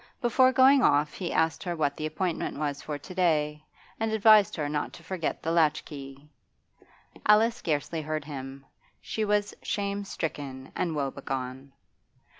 [0.19, 3.63] Before going off he asked her what the appointment was for to day,
[3.99, 6.27] and advised her not to forget her latch key.
[7.27, 8.65] Alice scarcely heard him,
[8.99, 11.71] she was shame stricken and wobegone.